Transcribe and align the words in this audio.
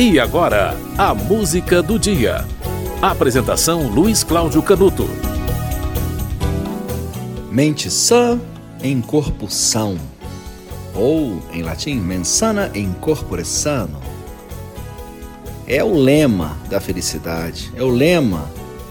E 0.00 0.20
agora, 0.20 0.76
a 0.96 1.12
música 1.12 1.82
do 1.82 1.98
dia. 1.98 2.44
Apresentação 3.02 3.88
Luiz 3.88 4.22
Cláudio 4.22 4.62
Canuto. 4.62 5.10
Mente 7.50 7.90
sã 7.90 8.40
em 8.80 9.00
corpo 9.00 9.50
são, 9.50 9.98
ou 10.94 11.42
em 11.52 11.62
latim, 11.62 11.96
mensana 11.96 12.70
in 12.76 12.92
corpore 12.92 13.44
sano. 13.44 14.00
É 15.66 15.82
o 15.82 15.92
lema 15.96 16.56
da 16.70 16.78
felicidade, 16.78 17.72
é 17.74 17.82
o 17.82 17.88
lema 17.88 18.48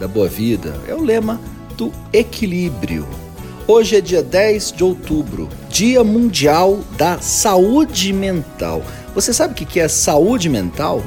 da 0.00 0.08
boa 0.08 0.26
vida, 0.26 0.80
é 0.88 0.94
o 0.96 1.00
lema 1.00 1.40
do 1.76 1.92
equilíbrio. 2.12 3.06
Hoje 3.68 3.94
é 3.94 4.00
dia 4.00 4.22
10 4.22 4.72
de 4.72 4.82
outubro, 4.82 5.48
Dia 5.70 6.02
Mundial 6.02 6.80
da 6.96 7.20
Saúde 7.20 8.12
Mental. 8.12 8.82
Você 9.14 9.32
sabe 9.32 9.52
o 9.52 9.66
que 9.66 9.80
é 9.80 9.88
saúde 9.88 10.48
mental? 10.48 11.02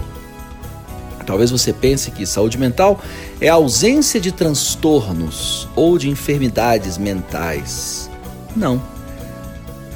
Talvez 1.25 1.51
você 1.51 1.71
pense 1.71 2.11
que 2.11 2.25
saúde 2.25 2.57
mental 2.57 2.99
é 3.39 3.47
a 3.47 3.53
ausência 3.53 4.19
de 4.19 4.31
transtornos 4.31 5.67
ou 5.75 5.97
de 5.97 6.09
enfermidades 6.09 6.97
mentais. 6.97 8.09
Não. 8.55 8.81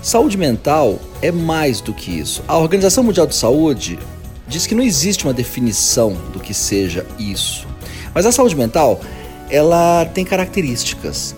Saúde 0.01 0.37
mental 0.37 0.99
é 1.21 1.31
mais 1.31 1.81
do 1.81 1.93
que 1.93 2.11
isso. 2.11 2.43
A 2.47 2.57
Organização 2.57 3.03
Mundial 3.03 3.25
de 3.25 3.35
Saúde 3.35 3.99
diz 4.47 4.67
que 4.67 4.75
não 4.75 4.83
existe 4.83 5.25
uma 5.25 5.33
definição 5.33 6.13
do 6.31 6.39
que 6.39 6.53
seja 6.53 7.05
isso. 7.17 7.67
Mas 8.13 8.25
a 8.25 8.31
saúde 8.31 8.55
mental, 8.55 9.01
ela 9.49 10.05
tem 10.05 10.23
características. 10.23 11.35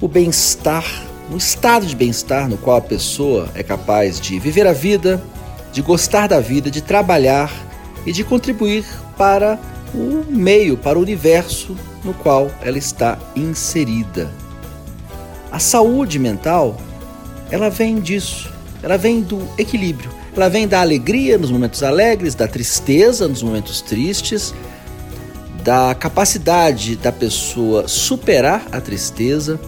O 0.00 0.08
bem-estar, 0.08 0.84
um 1.30 1.36
estado 1.36 1.86
de 1.86 1.94
bem-estar 1.94 2.48
no 2.48 2.56
qual 2.56 2.78
a 2.78 2.80
pessoa 2.80 3.48
é 3.54 3.62
capaz 3.62 4.20
de 4.20 4.38
viver 4.38 4.66
a 4.66 4.72
vida, 4.72 5.22
de 5.72 5.82
gostar 5.82 6.28
da 6.28 6.40
vida, 6.40 6.70
de 6.70 6.80
trabalhar 6.80 7.52
e 8.06 8.12
de 8.12 8.24
contribuir 8.24 8.84
para 9.16 9.58
o 9.94 10.24
meio, 10.28 10.76
para 10.76 10.98
o 10.98 11.02
universo 11.02 11.76
no 12.04 12.14
qual 12.14 12.50
ela 12.62 12.78
está 12.78 13.18
inserida. 13.34 14.30
A 15.50 15.58
saúde 15.58 16.18
mental, 16.18 16.76
ela 17.50 17.68
vem 17.68 18.00
disso, 18.00 18.52
ela 18.82 18.96
vem 18.96 19.22
do 19.22 19.46
equilíbrio, 19.58 20.10
ela 20.36 20.48
vem 20.48 20.68
da 20.68 20.80
alegria 20.80 21.38
nos 21.38 21.50
momentos 21.50 21.82
alegres, 21.82 22.34
da 22.34 22.46
tristeza 22.46 23.26
nos 23.26 23.42
momentos 23.42 23.80
tristes, 23.80 24.54
da 25.64 25.94
capacidade 25.94 26.96
da 26.96 27.10
pessoa 27.10 27.88
superar 27.88 28.66
a 28.70 28.80
tristeza, 28.80 29.58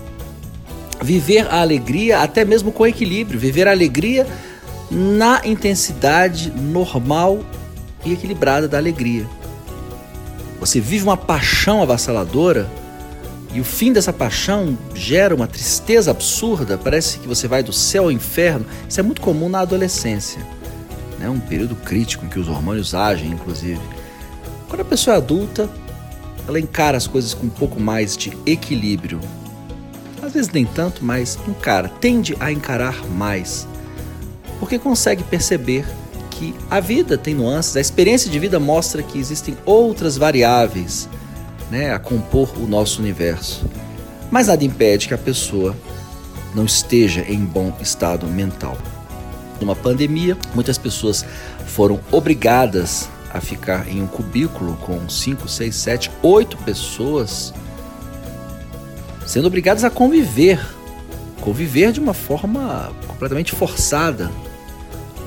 viver 1.02 1.46
a 1.48 1.60
alegria 1.60 2.20
até 2.20 2.44
mesmo 2.44 2.70
com 2.70 2.86
equilíbrio, 2.86 3.38
viver 3.38 3.66
a 3.66 3.72
alegria 3.72 4.26
na 4.90 5.40
intensidade 5.44 6.50
normal 6.50 7.40
e 8.04 8.12
equilibrada 8.12 8.66
da 8.66 8.78
alegria. 8.78 9.26
Você 10.58 10.80
vive 10.80 11.04
uma 11.04 11.16
paixão 11.16 11.82
avassaladora 11.82 12.68
e 13.54 13.60
o 13.60 13.64
fim 13.64 13.92
dessa 13.92 14.12
paixão 14.12 14.76
gera 14.94 15.34
uma 15.34 15.46
tristeza 15.46 16.10
absurda, 16.10 16.76
parece 16.76 17.18
que 17.18 17.26
você 17.26 17.48
vai 17.48 17.62
do 17.62 17.72
céu 17.72 18.04
ao 18.04 18.12
inferno. 18.12 18.66
Isso 18.88 19.00
é 19.00 19.02
muito 19.02 19.20
comum 19.20 19.48
na 19.48 19.60
adolescência, 19.60 20.40
né? 21.18 21.28
um 21.28 21.40
período 21.40 21.74
crítico 21.76 22.24
em 22.24 22.28
que 22.28 22.38
os 22.38 22.48
hormônios 22.48 22.94
agem, 22.94 23.30
inclusive. 23.30 23.80
Quando 24.68 24.82
a 24.82 24.84
pessoa 24.84 25.14
é 25.14 25.16
adulta, 25.18 25.68
ela 26.46 26.60
encara 26.60 26.96
as 26.96 27.06
coisas 27.06 27.34
com 27.34 27.46
um 27.46 27.50
pouco 27.50 27.80
mais 27.80 28.16
de 28.16 28.36
equilíbrio. 28.46 29.20
Às 30.22 30.32
vezes 30.32 30.50
nem 30.50 30.64
tanto, 30.64 31.04
mas 31.04 31.38
encara, 31.48 31.88
tende 31.88 32.36
a 32.38 32.52
encarar 32.52 33.04
mais 33.06 33.66
porque 34.60 34.78
consegue 34.78 35.24
perceber 35.24 35.84
que 36.30 36.54
a 36.70 36.78
vida 36.78 37.18
tem 37.18 37.34
nuances, 37.34 37.76
a 37.76 37.80
experiência 37.80 38.30
de 38.30 38.38
vida 38.38 38.60
mostra 38.60 39.02
que 39.02 39.18
existem 39.18 39.56
outras 39.66 40.16
variáveis 40.16 41.08
né, 41.70 41.92
a 41.92 41.98
compor 41.98 42.52
o 42.58 42.66
nosso 42.66 43.00
universo. 43.00 43.64
Mas 44.30 44.48
nada 44.48 44.64
impede 44.64 45.08
que 45.08 45.14
a 45.14 45.18
pessoa 45.18 45.76
não 46.54 46.64
esteja 46.64 47.22
em 47.22 47.44
bom 47.44 47.76
estado 47.80 48.26
mental. 48.26 48.76
Numa 49.60 49.76
pandemia, 49.76 50.36
muitas 50.54 50.78
pessoas 50.78 51.24
foram 51.66 52.00
obrigadas 52.10 53.08
a 53.32 53.40
ficar 53.40 53.88
em 53.88 54.02
um 54.02 54.06
cubículo 54.06 54.76
com 54.76 55.08
5, 55.08 55.48
6, 55.48 55.74
7, 55.74 56.10
8 56.22 56.56
pessoas, 56.58 57.54
sendo 59.26 59.46
obrigadas 59.46 59.84
a 59.84 59.90
conviver, 59.90 60.60
conviver 61.40 61.92
de 61.92 62.00
uma 62.00 62.14
forma 62.14 62.92
completamente 63.06 63.54
forçada, 63.54 64.30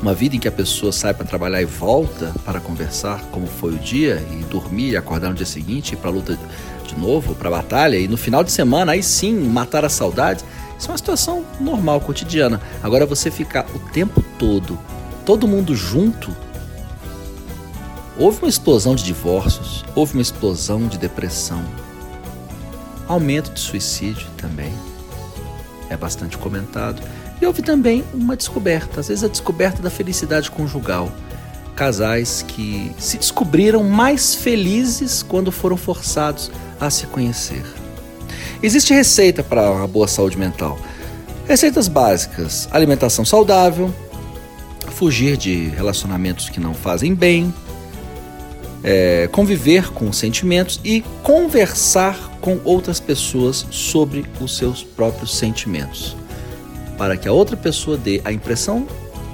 uma 0.04 0.14
vida 0.14 0.36
em 0.36 0.40
que 0.40 0.50
a 0.50 0.52
pessoa 0.52 0.92
sai 0.92 1.14
para 1.14 1.26
trabalhar 1.26 1.62
e 1.62 1.66
volta 1.66 2.34
para 2.44 2.60
conversar 2.60 3.22
como 3.32 3.48
foi 3.48 3.74
o 3.74 3.80
dia 3.80 4.22
e 4.32 4.44
dormir 4.44 4.90
e 4.90 4.98
acordar 4.98 5.30
no 5.30 5.34
dia 5.34 5.46
seguinte 5.46 5.96
para 5.96 6.10
a 6.10 6.14
luta 6.14 6.38
de 6.86 7.00
novo, 7.00 7.34
para 7.34 7.48
a 7.48 7.52
batalha 7.52 7.96
e 7.96 8.06
no 8.06 8.18
final 8.18 8.44
de 8.44 8.52
semana 8.52 8.92
aí 8.92 9.02
sim 9.02 9.34
matar 9.34 9.86
a 9.86 9.90
saudade. 9.90 10.44
Isso 10.78 10.90
é 10.90 10.92
uma 10.92 10.98
situação 10.98 11.46
normal, 11.58 12.02
cotidiana. 12.02 12.60
Agora 12.84 13.06
você 13.06 13.32
ficar 13.32 13.66
o 13.74 13.80
tempo 13.80 14.22
todo, 14.38 14.78
todo 15.26 15.48
mundo 15.48 15.74
junto, 15.74 16.36
houve 18.18 18.40
uma 18.40 18.50
explosão 18.50 18.96
de 18.96 19.06
divórcios, 19.06 19.86
houve 19.96 20.16
uma 20.16 20.22
explosão 20.22 20.86
de 20.86 20.98
depressão, 20.98 21.64
aumento 23.08 23.54
de 23.54 23.60
suicídio 23.62 24.28
também. 24.36 24.74
É 25.90 25.96
bastante 25.96 26.38
comentado. 26.38 27.02
E 27.42 27.46
houve 27.46 27.62
também 27.62 28.04
uma 28.14 28.36
descoberta, 28.36 29.00
às 29.00 29.08
vezes 29.08 29.24
a 29.24 29.28
descoberta 29.28 29.82
da 29.82 29.90
felicidade 29.90 30.50
conjugal. 30.50 31.12
Casais 31.76 32.46
que 32.48 32.92
se 33.00 33.18
descobriram 33.18 33.84
mais 33.84 34.36
felizes 34.36 35.24
quando 35.24 35.52
foram 35.52 35.76
forçados 35.76 36.52
a 36.80 36.90
se 36.90 37.08
conhecer. 37.08 37.64
Existe 38.62 38.94
receita 38.94 39.44
para 39.44 39.72
uma 39.72 39.88
boa 39.88 40.08
saúde 40.08 40.38
mental. 40.38 40.80
Receitas 41.48 41.88
básicas: 41.88 42.70
alimentação 42.72 43.26
saudável, 43.26 43.94
fugir 44.92 45.36
de 45.36 45.70
relacionamentos 45.70 46.48
que 46.48 46.60
não 46.60 46.76
fazem 46.76 47.16
bem, 47.16 47.54
é, 48.84 49.28
conviver 49.32 49.92
com 49.92 50.14
sentimentos 50.14 50.80
e 50.84 51.02
conversar 51.24 52.38
com 52.40 52.60
outras 52.64 53.00
pessoas 53.00 53.66
sobre 53.72 54.26
os 54.40 54.56
seus 54.56 54.84
próprios 54.84 55.36
sentimentos 55.36 56.16
para 57.04 57.18
que 57.18 57.28
a 57.28 57.34
outra 57.34 57.58
pessoa 57.58 57.98
dê 57.98 58.22
a 58.24 58.32
impressão 58.32 58.88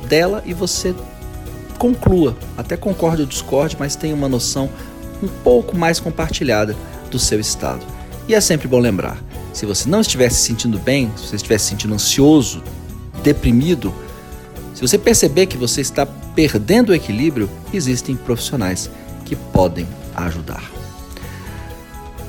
dela 0.07 0.41
e 0.43 0.55
você 0.55 0.95
conclua, 1.77 2.35
até 2.57 2.75
concorde 2.75 3.21
ou 3.21 3.27
discorde, 3.27 3.77
mas 3.77 3.95
tenha 3.95 4.15
uma 4.15 4.27
noção 4.27 4.67
um 5.21 5.27
pouco 5.27 5.77
mais 5.77 5.99
compartilhada 5.99 6.75
do 7.11 7.19
seu 7.19 7.39
estado. 7.39 7.85
E 8.27 8.33
é 8.33 8.41
sempre 8.41 8.67
bom 8.67 8.79
lembrar: 8.79 9.23
se 9.53 9.67
você 9.67 9.87
não 9.87 10.01
estiver 10.01 10.31
se 10.31 10.41
sentindo 10.41 10.79
bem, 10.79 11.11
se 11.15 11.27
você 11.27 11.35
estiver 11.35 11.59
se 11.59 11.67
sentindo 11.67 11.93
ansioso, 11.93 12.63
deprimido, 13.21 13.93
se 14.73 14.81
você 14.81 14.97
perceber 14.97 15.45
que 15.45 15.55
você 15.55 15.79
está 15.79 16.07
perdendo 16.07 16.89
o 16.89 16.95
equilíbrio, 16.95 17.47
existem 17.71 18.15
profissionais 18.15 18.89
que 19.25 19.35
podem 19.35 19.87
ajudar. 20.15 20.63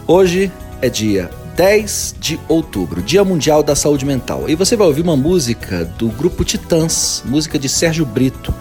Hoje 0.06 0.52
é 0.82 0.90
dia 0.90 1.30
10 1.60 2.15
de 2.19 2.41
outubro, 2.48 3.03
Dia 3.03 3.22
Mundial 3.22 3.62
da 3.62 3.76
Saúde 3.76 4.06
Mental. 4.06 4.48
E 4.48 4.54
você 4.54 4.76
vai 4.76 4.87
ouvir 4.87 5.03
uma 5.03 5.15
música 5.15 5.84
do 5.84 6.09
grupo 6.09 6.43
Titãs, 6.43 7.22
música 7.26 7.59
de 7.59 7.69
Sérgio 7.69 8.06
Brito. 8.06 8.54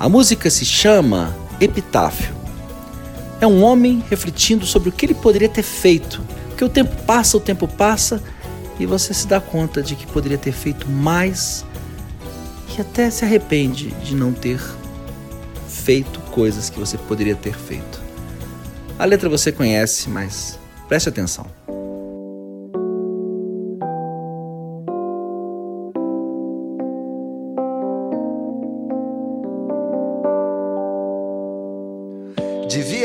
A 0.00 0.08
música 0.08 0.50
se 0.50 0.64
chama 0.64 1.32
Epitáfio. 1.60 2.34
É 3.40 3.46
um 3.46 3.62
homem 3.62 4.02
refletindo 4.10 4.66
sobre 4.66 4.88
o 4.88 4.92
que 4.92 5.06
ele 5.06 5.14
poderia 5.14 5.48
ter 5.48 5.62
feito. 5.62 6.20
Porque 6.48 6.64
o 6.64 6.68
tempo 6.68 6.92
passa, 7.04 7.36
o 7.36 7.40
tempo 7.40 7.68
passa 7.68 8.20
e 8.80 8.84
você 8.84 9.14
se 9.14 9.28
dá 9.28 9.40
conta 9.40 9.80
de 9.80 9.94
que 9.94 10.04
poderia 10.08 10.36
ter 10.36 10.50
feito 10.50 10.90
mais 10.90 11.64
e 12.76 12.80
até 12.80 13.10
se 13.10 13.24
arrepende 13.24 13.92
de 14.02 14.16
não 14.16 14.32
ter 14.32 14.60
feito 15.68 16.18
coisas 16.32 16.68
que 16.68 16.80
você 16.80 16.98
poderia 16.98 17.36
ter 17.36 17.54
feito. 17.54 18.02
A 18.98 19.04
letra 19.04 19.28
você 19.28 19.52
conhece, 19.52 20.10
mas 20.10 20.58
preste 20.88 21.08
atenção. 21.08 21.59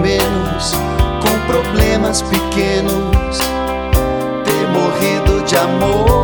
menos 0.00 0.72
com 1.20 1.46
problemas 1.46 2.22
pequenos, 2.22 3.38
ter 4.44 4.68
morrido 4.68 5.44
de 5.44 5.56
amor. 5.56 6.19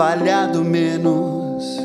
Trabalhado 0.00 0.64
menos, 0.64 1.76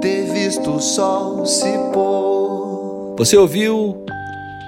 ter 0.00 0.32
visto 0.32 0.76
o 0.76 0.80
sol 0.80 1.44
se 1.44 1.72
pôr. 1.92 3.16
Você 3.18 3.36
ouviu 3.36 4.06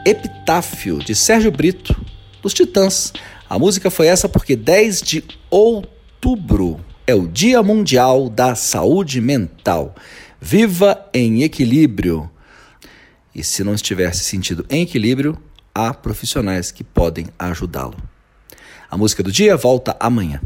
Epitáfio, 0.04 0.98
de 0.98 1.14
Sérgio 1.14 1.52
Brito, 1.52 1.94
dos 2.42 2.52
Titãs. 2.52 3.12
A 3.48 3.60
música 3.60 3.92
foi 3.92 4.08
essa 4.08 4.28
porque 4.28 4.56
10 4.56 5.02
de 5.02 5.24
outubro 5.48 6.80
é 7.06 7.14
o 7.14 7.28
Dia 7.28 7.62
Mundial 7.62 8.28
da 8.28 8.56
Saúde 8.56 9.20
Mental. 9.20 9.94
Viva 10.40 11.08
em 11.14 11.44
equilíbrio. 11.44 12.28
E 13.32 13.44
se 13.44 13.62
não 13.62 13.74
estiver 13.74 14.12
se 14.12 14.24
sentindo 14.24 14.66
em 14.68 14.82
equilíbrio, 14.82 15.40
há 15.72 15.94
profissionais 15.94 16.72
que 16.72 16.82
podem 16.82 17.28
ajudá-lo. 17.38 17.96
A 18.90 18.96
música 18.96 19.22
do 19.22 19.30
dia 19.30 19.56
volta 19.56 19.96
amanhã. 20.00 20.40